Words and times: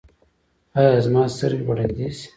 ایا 0.79 0.95
زما 1.05 1.23
سترګې 1.35 1.63
به 1.67 1.73
ړندې 1.77 2.07
شي؟ 2.17 2.27